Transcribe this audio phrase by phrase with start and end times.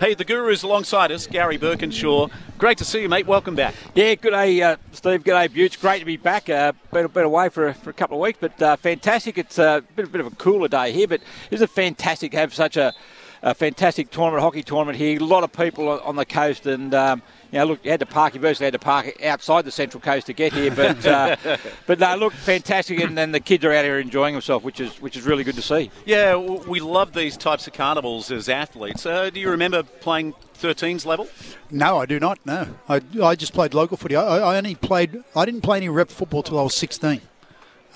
[0.00, 2.30] Hey, the Guru's alongside us, Gary Birkinshaw.
[2.56, 3.26] Great to see you, mate.
[3.26, 3.74] Welcome back.
[3.96, 5.24] Yeah, good day, uh, Steve.
[5.24, 5.80] Good day, Butch.
[5.80, 6.48] Great to be back.
[6.48, 9.38] Uh, been, been away for a, for a couple of weeks, but uh, fantastic.
[9.38, 12.54] It's a bit, bit of a cooler day here, but it's a fantastic to have
[12.54, 12.94] such a,
[13.42, 15.20] a fantastic tournament, hockey tournament here.
[15.20, 17.20] A lot of people on the coast, and um,
[17.50, 18.34] you know, look, you had to park.
[18.34, 21.36] You virtually had to park outside the Central Coast to get here, but uh,
[21.86, 25.00] but no, look, fantastic, and then the kids are out here enjoying themselves, which is
[25.00, 25.90] which is really good to see.
[26.04, 29.06] Yeah, we love these types of carnivals as athletes.
[29.06, 31.28] Uh, do you remember playing 13s level?
[31.70, 32.38] No, I do not.
[32.44, 34.16] No, I, I just played local footy.
[34.16, 35.22] I, I only played.
[35.34, 37.22] I didn't play any rep football till I was 16,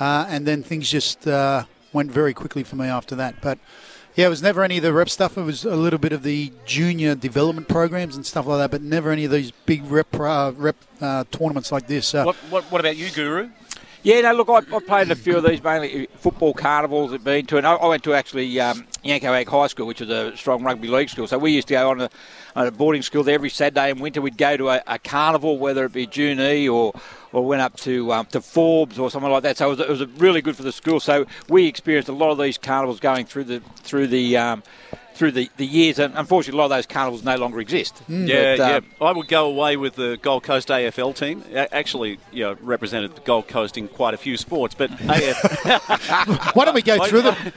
[0.00, 3.42] uh, and then things just uh, went very quickly for me after that.
[3.42, 3.58] But
[4.14, 5.38] yeah, it was never any of the rep stuff.
[5.38, 8.82] It was a little bit of the junior development programs and stuff like that, but
[8.82, 12.12] never any of these big rep uh, rep uh, tournaments like this.
[12.12, 13.50] What, what, what about you, Guru?
[14.04, 17.22] Yeah, no, look, I, I played in a few of these, mainly football carnivals I've
[17.22, 20.10] been to, and I, I went to actually um, Yanco Ag High School, which is
[20.10, 21.28] a strong rugby league school.
[21.28, 22.10] So we used to go on a,
[22.56, 24.20] on a boarding school there every Saturday in winter.
[24.20, 26.92] We'd go to a, a carnival, whether it be Junee or
[27.32, 29.56] or went up to um, to Forbes or something like that.
[29.56, 30.98] So it was, it was really good for the school.
[30.98, 34.64] So we experienced a lot of these carnivals going through the through the um,
[35.14, 38.02] through the, the years, and unfortunately, a lot of those carnivals no longer exist.
[38.08, 38.28] Mm.
[38.28, 39.06] Yeah, but, um, yeah.
[39.06, 41.44] I would go away with the Gold Coast AFL team.
[41.54, 46.54] Actually, you know, represented the Gold Coast in quite a few sports, but AFL.
[46.54, 47.36] Why don't we go through them?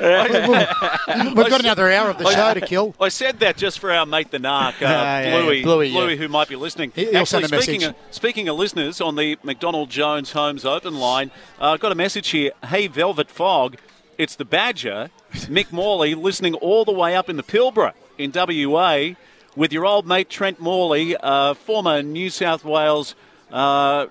[1.35, 2.95] We've got another hour of the show to kill.
[2.99, 6.17] I said that just for our mate the Narc, uh, yeah, Bluey, yeah, Bluey, Bluey
[6.17, 6.91] who might be listening.
[6.95, 7.83] He'll Actually, speaking message.
[7.83, 11.95] of, speaking of listeners on the McDonald Jones Homes Open line, uh, I've got a
[11.95, 12.51] message here.
[12.65, 13.77] Hey, Velvet Fog.
[14.17, 19.15] It's the Badger, Mick Morley, listening all the way up in the Pilbara in WA
[19.57, 23.13] with your old mate Trent Morley, uh, former New South Wales
[23.51, 24.07] uh,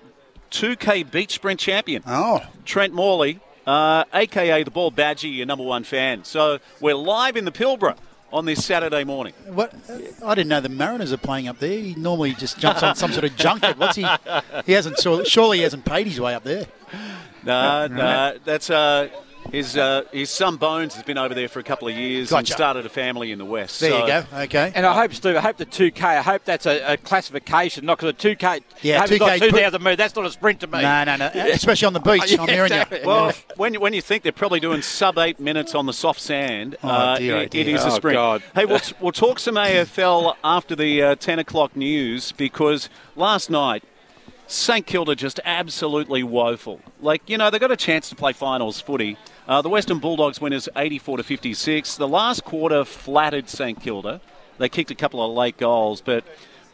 [0.51, 2.03] 2K beach sprint champion.
[2.05, 2.45] Oh.
[2.65, 6.23] Trent Morley, uh, aka the Bald Badger, your number one fan.
[6.23, 7.97] So we're live in the Pilbara
[8.31, 9.33] on this Saturday morning.
[9.47, 9.73] What?
[10.23, 11.79] I didn't know the Mariners are playing up there.
[11.79, 13.77] He normally just jumps on some sort of junket.
[13.79, 14.05] What's he?
[14.67, 14.99] He hasn't.
[15.27, 16.67] Surely he hasn't paid his way up there.
[17.43, 19.09] No, no, that's uh,
[19.51, 22.47] his uh, his son Bones has been over there for a couple of years and
[22.47, 23.79] started a family in the west.
[23.79, 24.23] There so- you go.
[24.33, 24.71] Okay.
[24.75, 27.97] And I hope, Steve, I hope the 2K, I hope that's a, a classification, not
[27.99, 30.59] because the 2K, Yeah, I hope it's not 2K 2,000 metres, that's not a sprint
[30.61, 30.81] to me.
[30.81, 31.27] No, no, no.
[31.27, 32.31] Especially on the beach.
[32.31, 32.99] Yeah, I'm hearing exactly.
[33.01, 33.07] you.
[33.07, 36.19] Well, when you, when you think they're probably doing sub eight minutes on the soft
[36.19, 37.61] sand, Oh, uh, dear, oh, it- dear.
[37.61, 38.15] it is a Oh, sprint.
[38.15, 38.43] God.
[38.55, 43.83] Hey, we'll, we'll talk some AFL after the uh, 10 o'clock news because last night,
[44.47, 46.79] St Kilda just absolutely woeful.
[47.01, 49.17] Like, you know, they got a chance to play finals footy.
[49.47, 51.97] Uh, the Western Bulldogs winners 84 to 56.
[51.97, 54.19] The last quarter flattered St Kilda.
[54.57, 56.23] They kicked a couple of late goals, but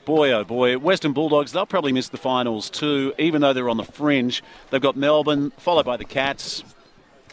[0.06, 3.76] boy, oh boy, Western Bulldogs, they'll probably miss the finals too, even though they're on
[3.76, 4.42] the fringe.
[4.70, 6.64] They've got Melbourne, followed by the Cats,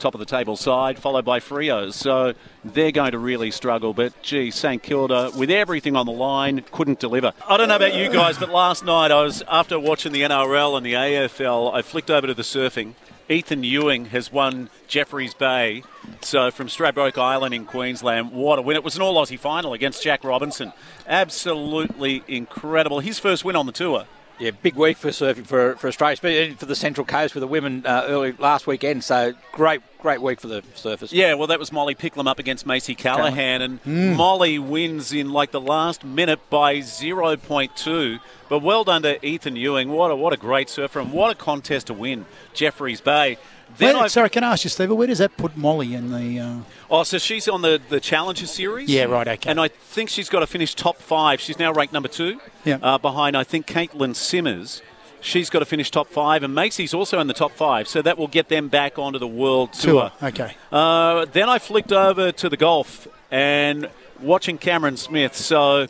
[0.01, 1.93] top of the table side, followed by Freos.
[1.93, 2.35] So
[2.65, 3.95] they're going to really struggle.
[3.95, 7.33] But gee, St Kilda, with everything on the line, couldn't deliver.
[7.47, 10.77] I don't know about you guys, but last night I was after watching the NRL
[10.77, 12.95] and the AFL, I flicked over to the surfing.
[13.31, 15.83] Ethan Ewing has won Jeffreys Bay.
[16.23, 18.77] So from Stradbroke Island in Queensland, what a win.
[18.77, 20.73] It was an all Aussie final against Jack Robinson.
[21.07, 23.01] Absolutely incredible.
[23.01, 24.07] His first win on the tour.
[24.39, 27.49] Yeah, big week for surfing for, for Australia, especially for the Central Coast with the
[27.49, 29.03] women uh, early last weekend.
[29.03, 31.09] So great, great week for the surfers.
[31.11, 35.51] Yeah, well, that was Molly Picklum up against Macy Callaghan, and Molly wins in like
[35.51, 38.21] the last minute by 0.2.
[38.49, 39.91] But well done to Ethan Ewing.
[39.91, 42.25] What a what a great surfer, and what a contest to win
[42.55, 43.39] Jeffreys Bay.
[43.77, 46.41] Then Where- sorry, can I ask you, Steve, where does that put Molly in the?
[46.41, 46.57] Uh...
[46.91, 48.89] oh, so she's on the the Challenger series.
[48.89, 49.51] Yeah, right, okay.
[49.51, 51.41] And I think she's got to finish top five.
[51.41, 52.41] She's now ranked number two.
[52.65, 52.79] Yeah.
[52.83, 54.83] Uh, behind I think Caitlin Simmers.
[55.21, 58.19] She's got to finish top five, and Macy's also in the top five, so that
[58.19, 60.13] will get them back onto the world tour.
[60.21, 60.55] Tour, okay.
[60.71, 63.91] Uh, then I flicked over to the golf and
[64.21, 65.35] watching Cameron Smith.
[65.35, 65.89] So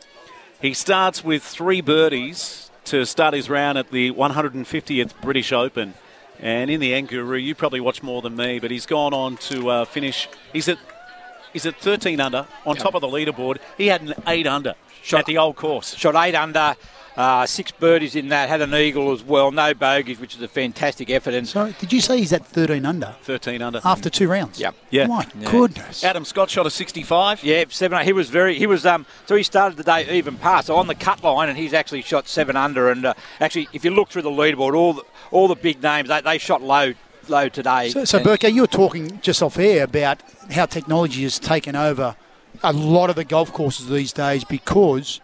[0.61, 5.93] he starts with three birdies to start his round at the 150th British Open.
[6.39, 9.37] And in the end, Guru, you probably watch more than me, but he's gone on
[9.37, 10.29] to uh, finish.
[10.53, 10.77] He's at
[11.51, 13.57] he's at 13 under on top of the leaderboard.
[13.77, 15.95] He had an eight under shot, at the old course.
[15.95, 16.75] Shot eight under.
[17.19, 20.47] Uh, six birdies in that, had an eagle as well, no bogeys, which is a
[20.47, 21.33] fantastic effort.
[21.33, 23.81] And So, did you say he's at 13 under 13 under.
[23.83, 24.57] after two rounds?
[24.57, 24.73] Yep.
[24.89, 25.07] Yeah.
[25.07, 25.51] My Yeah.
[25.51, 26.01] goodness.
[26.05, 27.43] Adam Scott shot a 65.
[27.43, 28.05] yeah, seven.
[28.05, 28.57] He was very.
[28.57, 28.85] He was.
[28.85, 29.05] Um.
[29.25, 32.03] So he started the day even par, so on the cut line, and he's actually
[32.03, 32.89] shot seven under.
[32.89, 36.07] And uh, actually, if you look through the leaderboard, all the, all the big names
[36.07, 36.93] they, they shot low
[37.27, 37.89] low today.
[37.89, 40.19] So, so And- Burko, you were talking just off air about
[40.51, 42.15] how technology has taken over
[42.63, 45.19] a lot of the golf courses these days because,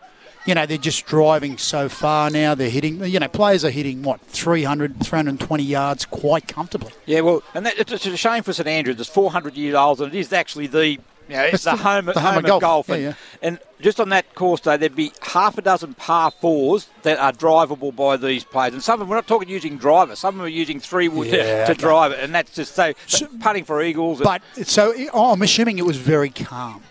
[0.46, 2.56] you know, they're just driving so far now.
[2.56, 6.94] They're hitting, you know, players are hitting, what, 300, 320 yards quite comfortably.
[7.06, 9.00] Yeah, well, and that, it's, a shame for St Andrews.
[9.00, 11.78] It's 400 years old, and it is actually the you know, it's It's the, the-
[11.78, 12.88] home, the home, of golf.
[12.88, 13.14] Yeah, and, yeah.
[13.42, 17.32] and just on that course, though, there'd be half a dozen par fours that are
[17.32, 18.74] drivable by these players.
[18.74, 21.08] And some of them, we're not talking using drivers, some of them are using three
[21.08, 21.74] wood Yeah, to okay.
[21.74, 24.22] drive it, and that's just so, So- putting for eagles.
[24.22, 26.84] But so oh, I'm assuming it was very calm.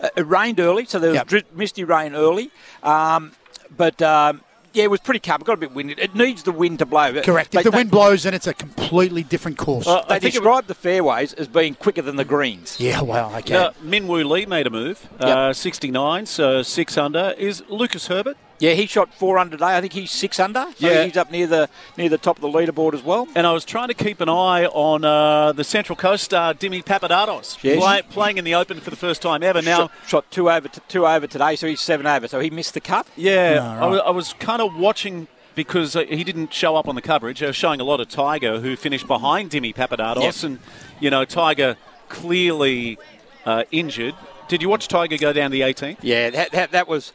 [0.00, 1.26] Uh, it rained early, so there was Yep.
[1.28, 2.50] dri- misty rain early.
[2.82, 3.32] Um,
[3.76, 4.42] but um,
[4.72, 5.40] yeah, it was pretty calm.
[5.40, 5.94] It got a bit windy.
[5.98, 7.20] It needs the wind to blow.
[7.22, 7.50] Correct.
[7.52, 9.86] They- If the they- wind blows, then it's a completely different course.
[9.86, 12.76] Uh, They I think it describe the fairways as being quicker than the greens.
[12.78, 13.54] yeah, well, okay.
[13.56, 17.34] Uh, Min Woo Lee made a move, uh, 69, so six under.
[17.38, 18.36] Is Lucas Herbert?
[18.60, 19.76] Yeah, he shot four under today.
[19.76, 20.66] I think he's six under.
[20.76, 21.04] So Yeah.
[21.04, 23.28] he's up near the near the top of the leaderboard as well.
[23.36, 26.84] And I was trying to keep an eye on uh, the Central Coast star, Dimi
[26.84, 27.78] Papadopoulos, Yes.
[27.78, 29.62] play, playing in the Open for the first time ever.
[29.62, 32.26] Now, shot, shot two over t- two over today, so he's seven over.
[32.26, 33.06] So he missed the cut.
[33.16, 36.86] yeah, No, I, was, I was kind of watching because uh, he didn't show up
[36.88, 37.42] on the coverage.
[37.42, 40.50] I was showing a lot of Tiger, who finished behind Dimi Papadopoulos, Yep.
[40.50, 40.58] and
[41.00, 41.76] you know Tiger
[42.08, 42.98] clearly
[43.46, 44.14] uh, injured.
[44.48, 45.98] Did you watch Tiger go down the 18th?
[46.02, 47.12] Yeah, that, that, that was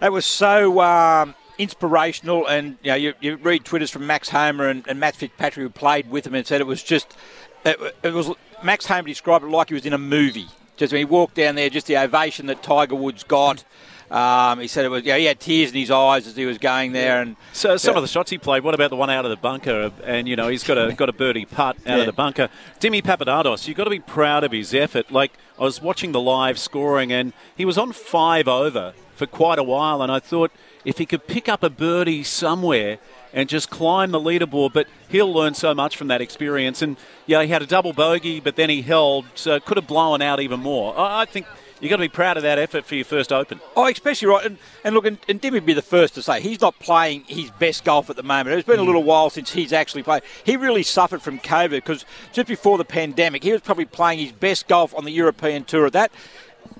[0.00, 2.46] that was so um, inspirational.
[2.46, 5.70] And you know, you, you read twitters from Max Homa and, and Matt Fitzpatrick who
[5.70, 7.16] played with him and said it was just
[7.64, 8.30] it, it was
[8.62, 10.46] Max Homa described it like he was in a movie.
[10.76, 13.64] Just when he walked down there, just the ovation that Tiger Woods got.
[14.10, 15.02] Um, he said it was.
[15.02, 17.94] Yeah, he had tears in his eyes as he was going there, and So some
[17.94, 17.98] Yeah.
[17.98, 18.62] of the shots he played.
[18.62, 19.90] What about the one out of the bunker?
[20.04, 21.96] And you know he's got a got a birdie putt out Yeah.
[21.96, 22.48] of the bunker.
[22.78, 25.10] Dimi Papadopoulos, you've got to be proud of his effort.
[25.10, 29.58] Like I was watching the live scoring, and he was on five over for quite
[29.58, 30.52] a while, and I thought
[30.84, 32.98] if he could pick up a birdie somewhere
[33.32, 36.80] and just climb the leaderboard, but he'll learn so much from that experience.
[36.80, 36.96] And
[37.26, 40.40] yeah, he had a double bogey, but then he held, so could have blown out
[40.40, 40.94] even more.
[40.96, 41.46] I think.
[41.78, 43.60] You've got to be proud of that effort for your first Open.
[43.76, 44.46] Oh, especially right.
[44.46, 47.24] And, and look, and, and Dimi would be the first to say he's not playing
[47.24, 48.56] his best golf at the moment.
[48.56, 50.22] It's been a little while since he's actually played.
[50.42, 54.32] He really suffered from COVID because just before the pandemic, he was probably playing his
[54.32, 55.90] best golf on the European tour.
[55.90, 56.12] That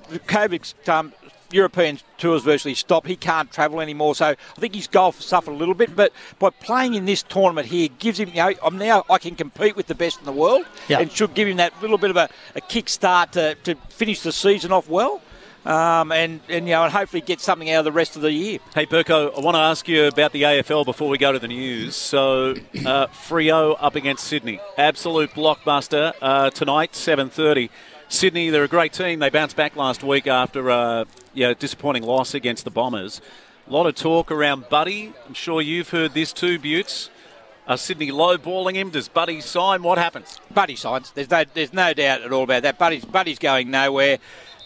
[0.08, 1.12] the COVID um,
[1.50, 3.06] European tours virtually stopped.
[3.06, 5.94] He can't travel anymore, so I think his golf suffered a little bit.
[5.96, 8.28] But by playing in this tournament here, gives him.
[8.30, 11.00] You know, I'm now I can compete with the best in the world, Yeah.
[11.00, 14.20] and should give him that little bit of a, a kick start to, to finish
[14.20, 15.20] the season off well.
[15.64, 18.30] Um, and, and you know, and hopefully get something out of the rest of the
[18.30, 18.60] year.
[18.72, 21.48] Hey, Burko, I want to ask you about the AFL before we go to the
[21.48, 21.96] news.
[21.96, 22.50] So,
[22.84, 24.60] uh, Freo up against Sydney.
[24.78, 27.70] Absolute blockbuster uh, tonight, 7.30.
[28.08, 29.18] Sydney, they're a great team.
[29.18, 33.20] They bounced back last week after a yeah, disappointing loss against the Bombers.
[33.68, 35.12] A lot of talk around Buddy.
[35.26, 37.10] I'm sure you've heard this too, Butts.
[37.66, 38.90] Are Sydney low-balling him?
[38.90, 39.82] Does Buddy sign?
[39.82, 40.40] What happens?
[40.54, 41.10] Buddy signs.
[41.10, 42.78] There's no, there's no doubt at all about that.
[42.78, 44.18] Buddy's, Buddy's going nowhere.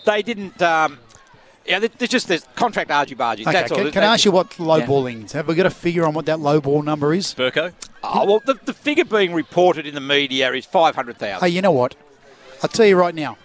[0.05, 0.61] They didn't.
[0.61, 0.99] Um,
[1.67, 3.41] yeah, there's just there's contract argy bargy.
[3.43, 3.79] Okay, That's all.
[3.79, 4.87] can, can They- I ask you what low Yeah.
[4.87, 5.33] balling is?
[5.33, 7.35] Have we got a figure on what that low ball number is?
[7.35, 7.73] Burko?
[8.03, 11.47] Oh, well, the, the figure being reported in the media is five hundred thousand.
[11.49, 11.95] Hey, you know what?
[12.63, 13.39] I'll tell you right now.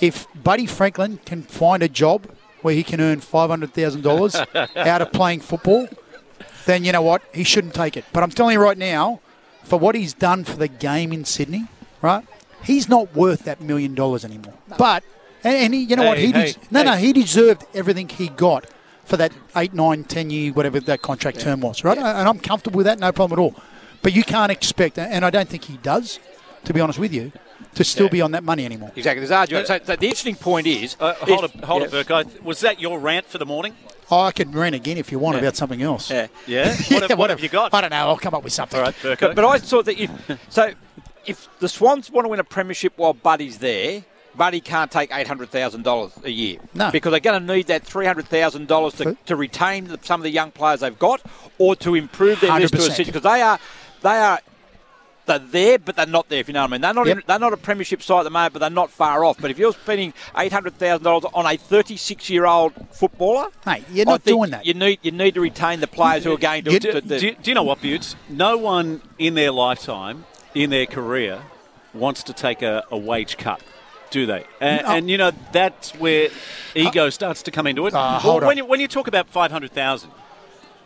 [0.00, 2.26] If Buddy Franklin can find a job
[2.62, 5.88] where he can earn five hundred thousand dollars out of playing football,
[6.66, 7.22] then you know what?
[7.32, 8.04] He shouldn't take it.
[8.12, 9.20] But I'm telling you right now,
[9.64, 11.66] for what he's done for the game in Sydney,
[12.02, 12.26] right?
[12.62, 14.54] He's not worth that million dollars anymore.
[14.76, 15.02] But
[15.44, 16.18] and, and he, you know what?
[16.18, 18.66] He hey, des- no, no, he deserved everything he got
[19.04, 21.96] for that eight, nine, ten year, whatever that contract term was, right?
[21.96, 23.54] And I'm comfortable with that, no problem at all.
[24.02, 26.18] But you can't expect, and I don't think he does,
[26.64, 27.30] to be honest with you,
[27.74, 28.10] to still Yeah.
[28.10, 28.90] be on that money anymore.
[28.96, 29.20] Exactly.
[29.20, 29.66] There's argument.
[29.66, 31.88] So, so the interesting point is, Uh, hold if- it, hold yeah.
[32.00, 32.42] it, Burko.
[32.42, 33.74] Was that your rant for the morning?
[34.10, 35.42] Oh, I can rant again if you want Yeah.
[35.42, 36.10] about something else.
[36.10, 36.26] Yeah.
[36.46, 36.68] Yeah?
[36.68, 37.38] What, Yeah, have, what whatever.
[37.38, 37.74] have you got?
[37.74, 37.96] I don't know.
[38.08, 38.78] I'll come up with something.
[38.78, 39.20] All right, Burko.
[39.20, 40.10] But, but I thought that if
[40.48, 40.72] so,
[41.26, 44.04] if the Swans want to win a premiership while Buddy's there,
[44.36, 46.58] Buddy can't take eight hundred thousand dollars a year.
[46.74, 46.90] No.
[46.90, 48.94] because they're going to need that three hundred thousand dollars
[49.26, 51.20] to retain the, some of the young players they've got,
[51.58, 53.06] or to improve their list to a 100%.
[53.06, 53.58] because they are
[54.02, 54.40] they are.
[55.26, 56.38] They're there, but they're not there.
[56.40, 57.06] If you know what I mean, they're not.
[57.06, 57.16] Yep.
[57.16, 59.36] In, they're not a premiership side at the moment, but they're not far off.
[59.40, 64.12] But if you're spending eight hundred thousand dollars on a thirty-six-year-old footballer, Mate, you're I
[64.12, 64.64] not think doing that.
[64.66, 66.72] You need you need to retain the players who are going to.
[66.72, 68.14] You- to- to- do, do you know what, Butts?
[68.28, 71.42] No one in their lifetime, in their career,
[71.92, 73.60] wants to take a, a wage cut,
[74.10, 74.44] do they?
[74.60, 74.92] And, No.
[74.94, 76.28] and you know that's where
[76.74, 77.94] ego starts to come into it.
[77.94, 80.10] Uh, Well, hold when you when you talk about five hundred thousand,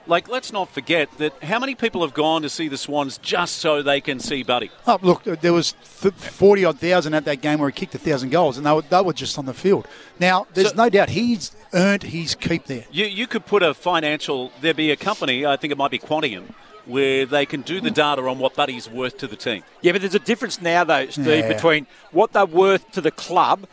[0.06, 3.56] Like, let's not forget that how many people have gone to see the Swans just
[3.56, 4.70] so they can see Buddy?
[4.86, 8.30] Oh, look, there was 40 odd thousand at that game where he kicked a thousand
[8.30, 9.86] goals, and they were, they were just on the field.
[10.18, 12.84] Now, there's So- no doubt he's earned his keep there.
[12.90, 15.98] You, you could put a financial, there'd be a company, I think it might be
[15.98, 16.54] Quantium,
[16.86, 19.62] where they can do the data on what Buddy's worth to the team.
[19.82, 21.48] Yeah, but there's a difference now, though, Steve, Yeah.
[21.52, 23.66] between what they're worth to the club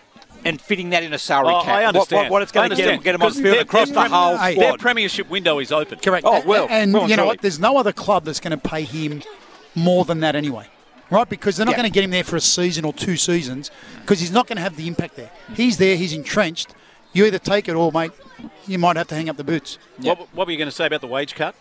[0.46, 1.75] and fitting that in a salary Oh, cap.
[1.75, 2.24] I understand.
[2.25, 4.38] What, what it's going to get them, get them on 'Cause field across the whole
[4.38, 4.63] hey, squad.
[4.65, 6.00] Their premiership window is open.
[6.00, 6.25] Correct.
[6.25, 7.41] Oh, well, And well and you know what?
[7.41, 9.24] There's no other club that's going to pay him
[9.75, 10.67] more than that anyway.
[11.10, 11.27] Right?
[11.29, 11.77] Because they're not Yeah.
[11.77, 14.58] going to get him there for a season or two seasons because he's not going
[14.58, 15.32] to have the impact there.
[15.56, 16.74] He's there, he's entrenched.
[17.13, 18.12] You either take it or, mate,
[18.67, 19.79] you might have to hang up the boots.
[20.01, 21.56] What, what were you going to say about the wage cut?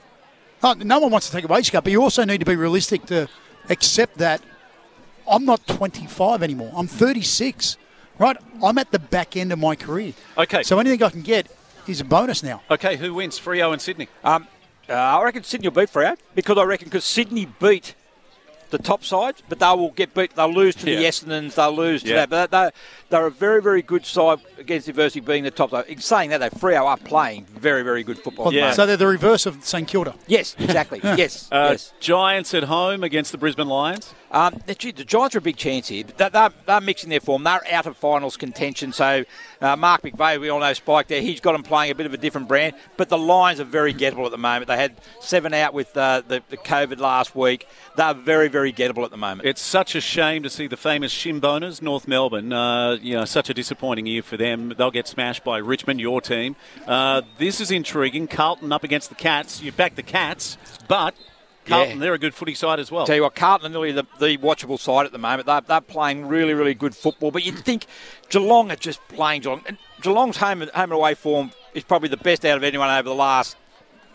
[0.63, 2.57] Oh, no one wants to take a wage cut, but you also need to be
[2.57, 3.29] realistic to
[3.71, 4.43] accept that
[5.31, 6.73] I'm not 25 anymore.
[6.77, 7.77] I'm 36.
[8.19, 8.37] Right?
[8.63, 10.15] I'm at the back end of my career.
[10.39, 10.63] Okay.
[10.63, 11.49] So anything I can get
[11.87, 12.63] is a bonus now.
[12.71, 13.39] Okay, who wins?
[13.39, 14.09] Freo and Sydney.
[14.25, 14.47] Um,
[14.89, 17.95] uh, I reckon Sydney will beat Freo because I reckon because Sydney beat
[18.71, 20.35] the top sides, but they will get beat.
[20.35, 20.99] They'll lose to Yeah.
[20.99, 21.55] the Essendons.
[21.55, 22.27] They'll lose to Yeah.
[22.27, 22.31] that.
[22.31, 22.73] But they're,
[23.09, 25.87] they're a very, very good side against adversity, being the top side.
[25.87, 28.53] In saying that, they Freo are playing very, very good football.
[28.53, 28.73] Yeah.
[28.73, 30.15] So they're the reverse of St Kilda.
[30.27, 31.01] Yes, exactly.
[31.05, 31.93] yes, Uh, yes.
[32.01, 34.15] Giants at home against the Brisbane Lions.
[34.33, 36.03] Um, the, the Giants are a big chance here.
[36.17, 37.45] They're, they're, they're mixing their form.
[37.45, 38.93] They're out of finals contention.
[38.93, 39.25] So
[39.61, 41.23] uh, Mark McVeigh, we all know Spike there.
[41.23, 42.75] He's got them playing a bit of a different brand.
[42.97, 44.67] But the Lions are very gettable at the moment.
[44.67, 47.69] They had seven out with uh, the, the COVID last week.
[47.97, 49.49] They're very, very gettable at the moment.
[49.49, 52.53] It's such a shame to see the famous Shinboners, North Melbourne.
[52.53, 54.75] Uh, you know, such a disappointing year for them.
[54.77, 56.57] They'll get smashed by Richmond, your team.
[56.87, 58.27] Uh, this is intriguing.
[58.29, 59.63] Carlton up against the Cats.
[59.63, 60.57] You back the Cats,
[60.89, 61.15] but
[61.67, 62.01] Carlton, Yeah.
[62.05, 63.07] they're a good footy side as well.
[63.07, 65.47] Tell you what, Carlton are nearly the, the watchable side at the moment.
[65.47, 67.31] They're, they're playing really, really good football.
[67.31, 67.87] But you'd think
[68.31, 69.63] Geelong are just playing Geelong.
[69.67, 73.09] And Geelong's home, home and away form is probably the best out of anyone over
[73.09, 73.57] the last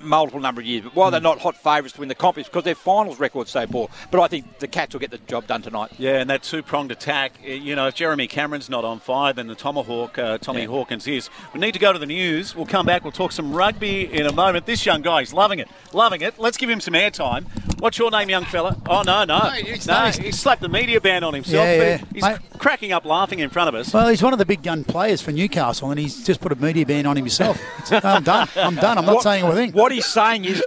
[0.03, 0.84] multiple number of years.
[0.84, 3.51] But why they're not hot favourites to win the comp is because their finals record's
[3.51, 3.89] so poor.
[4.12, 5.91] But I think the Cats will get the job done tonight.
[5.98, 7.34] Yeah, and that two-pronged attack.
[7.46, 10.67] eh, You know, if Jeremy Cameron's not on fire, then the Tomahawk, uh, Tommy Yeah.
[10.67, 11.29] Hawkins is.
[11.53, 12.55] We need to go to the news.
[12.55, 13.03] We'll come back.
[13.03, 14.65] We'll talk some rugby in a moment.
[14.65, 16.36] This young guy, he's loving it, loving it.
[16.39, 17.46] Let's give him some airtime.
[17.79, 18.77] What's your name, young fella?
[18.88, 19.93] Oh no, no, he's no.
[19.93, 20.17] nice.
[20.17, 21.65] He slapped the media ban on himself.
[21.65, 21.98] Yeah, yeah.
[22.13, 22.38] He's Mate.
[22.60, 23.91] cracking up, laughing in front of us.
[23.91, 26.55] Well, he's one of the big gun players for Newcastle, and he's just put a
[26.55, 27.60] media ban on himself.
[27.91, 28.48] I'm done.
[28.55, 28.98] I'm done.
[29.00, 29.72] I'm not What- saying a thing.
[29.72, 30.63] What he's saying is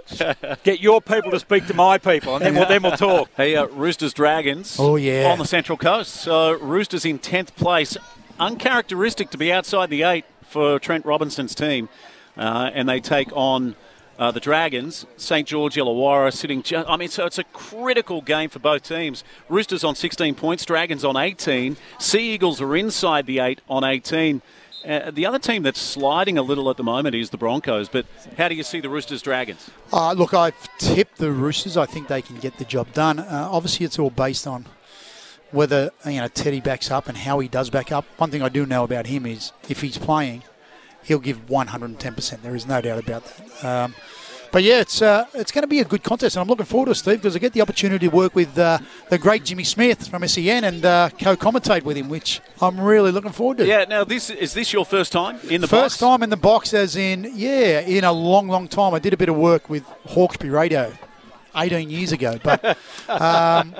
[0.63, 3.29] get your people to speak to my people, and then we'll, then we'll talk.
[3.35, 4.77] Hey, uh, Roosters Dragons.
[4.79, 5.31] Oh, yeah.
[5.31, 6.13] On the Central Coast.
[6.15, 7.97] So Roosters in tenth place.
[8.39, 11.89] Uncharacteristic to be outside the eight for Trent Robinson's team,
[12.37, 13.75] uh, and they take on.
[14.17, 16.63] Uh, the Dragons, St George Illawarra sitting.
[16.63, 19.25] Ju- I mean, so it's a critical game for both teams.
[19.49, 21.75] Roosters on 16 points, Dragons on 18.
[21.99, 24.41] Sea Eagles are inside the eight on 18.
[24.85, 27.89] Uh, the other team that's sliding a little at the moment is the Broncos.
[27.89, 28.05] But
[28.37, 29.69] how do you see the Roosters Dragons?
[29.91, 31.75] Uh, look, I've tipped the Roosters.
[31.75, 33.19] I think they can get the job done.
[33.19, 34.67] Uh, obviously, it's all based on
[35.51, 38.05] whether you know Teddy backs up and how he does back up.
[38.17, 40.43] One thing I do know about him is if he's playing,
[41.03, 42.41] he'll give 110%.
[42.41, 43.65] There is no doubt about that.
[43.65, 43.95] Um,
[44.55, 46.85] but yeah, it's uh, it's going to be a good contest, and I'm looking forward
[46.85, 49.65] to it, Steve, because I get the opportunity to work with uh, the great Jimmy
[49.65, 53.67] Smith from SEN and uh, co-commentate with him, which I'm really looking forward to.
[53.67, 53.83] Yeah.
[53.83, 56.09] Now, this is this your first time in the First box?
[56.09, 58.93] time in the box, as in, yeah, in a long, long time.
[58.93, 60.93] I did a bit of work with Hawkesbury Radio
[61.53, 62.39] 18 years ago.
[62.41, 62.63] But
[63.09, 63.75] um,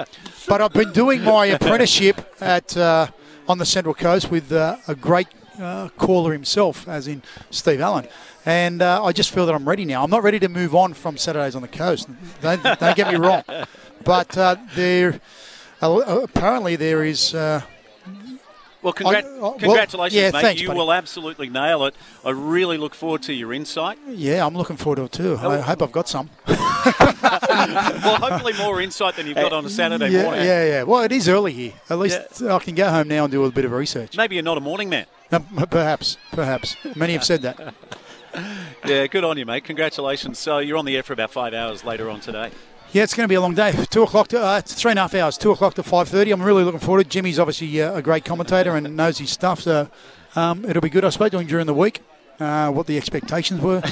[0.45, 3.07] but I've been doing my apprenticeship at uh,
[3.47, 8.07] on the Central Coast with uh, a great uh, caller himself, as in Steve Allen.
[8.45, 10.03] And uh, I just feel that I'm ready now.
[10.03, 12.07] I'm not ready to move on from Saturdays on the Coast.
[12.41, 13.43] Don't, don't get me wrong.
[14.03, 15.19] But uh, there,
[15.81, 17.33] uh, apparently there is.
[18.85, 20.41] Well, congrat- I- uh, well, congratulations, yeah, mate.
[20.43, 20.77] thanks, you buddy.
[20.77, 21.95] will absolutely nail it.
[22.23, 23.97] I really look forward to your insight.
[24.07, 25.37] yeah, I'm looking forward to it too.
[25.41, 26.29] I hope I've got some.
[26.47, 26.57] well,
[28.17, 30.45] hopefully more insight than you've got on a Saturday yeah, morning.
[30.45, 30.83] Yeah, yeah.
[30.83, 31.73] Well, it is early here.
[31.89, 34.15] At least I can go home now and do a bit of research.
[34.15, 35.07] Maybe you're not a morning man.
[35.31, 36.75] Uh, perhaps, perhaps.
[36.95, 37.73] Many have said that.
[38.85, 39.63] Yeah, good on you, mate.
[39.63, 40.37] Congratulations.
[40.37, 42.51] So you're on the air for about five hours later on today.
[42.91, 43.73] Yeah, it's going to be a long day.
[43.89, 45.37] Two o'clock to uh, three and a half hours.
[45.37, 46.31] Two o'clock to five thirty.
[46.31, 47.11] I'm really looking forward to it.
[47.11, 49.89] Jimmy's obviously uh, a great commentator and knows his stuff, so
[50.35, 51.03] um, it'll be good.
[51.03, 52.01] I spoke to him during the week.
[52.39, 53.81] Uh, what the expectations were.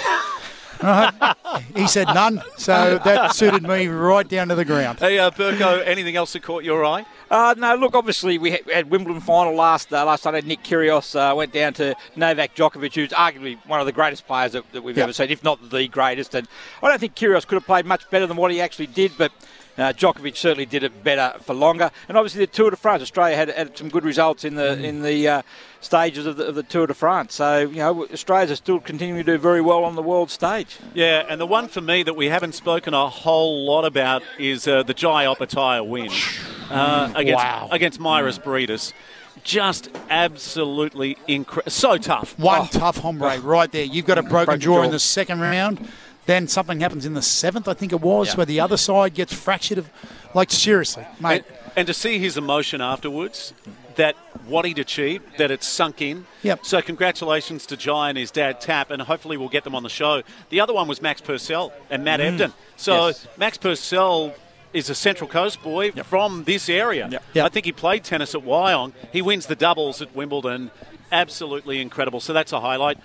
[0.81, 1.33] Uh,
[1.77, 4.99] he said none, so that suited me right down to the ground.
[4.99, 7.05] Hey, uh, Burko, anything else that caught your eye?
[7.31, 10.41] Uh, no, look, obviously we had, Wimbledon final last uh, last Sunday.
[10.41, 14.51] Nick Kyrgios uh, went down to Novak Djokovic, who's arguably one of the greatest players
[14.51, 15.03] that, that we've Yeah.
[15.05, 16.35] ever seen, if not the greatest.
[16.35, 16.47] And
[16.81, 19.31] I don't think Kyrgios could have played much better than what he actually did, but
[19.77, 23.01] Uh, Djokovic certainly did it better for longer, and obviously the Tour de France.
[23.01, 24.83] Australia had, had some good results in the Mm.
[24.83, 25.41] in the uh,
[25.81, 27.33] stages of the, of the Tour de France.
[27.35, 30.77] So you know, Australians are still continuing to do very well on the world stage.
[30.93, 34.67] Yeah, and the one for me that we haven't spoken a whole lot about is
[34.67, 36.09] uh, the Jai Opetaia win
[36.69, 37.67] uh, against, Wow.
[37.71, 38.93] against Mairis Briedis.
[39.43, 41.71] Just absolutely incredible.
[41.71, 42.37] So tough.
[42.39, 43.83] One tough hombre right there.
[43.83, 44.83] You've got a broken, Broken jaw, jaw.
[44.83, 45.87] in the second round.
[46.25, 48.35] Then something happens in the seventh, I think it was, Yeah.
[48.35, 49.77] where the other side gets fractured.
[49.77, 49.89] Of,
[50.33, 51.43] like seriously, mate.
[51.47, 53.53] And, and to see his emotion afterwards,
[53.95, 54.15] that
[54.47, 56.25] what he'd achieved, that it's sunk in.
[56.41, 56.65] Yep.
[56.65, 59.89] So congratulations to Jai and his dad Tap, and hopefully we'll get them on the
[59.89, 60.23] show.
[60.49, 62.37] The other one was Max Purcell and Matt mm.
[62.37, 62.53] Ebden.
[62.75, 63.27] So Yes.
[63.37, 64.33] Max Purcell
[64.73, 67.07] is a Central Coast boy from this area.
[67.11, 67.23] Yep.
[67.33, 67.45] Yep.
[67.45, 68.93] I think he played tennis at Wyong.
[69.11, 70.71] He wins the doubles at Wimbledon.
[71.11, 72.19] Absolutely incredible.
[72.19, 72.97] So that's a highlight.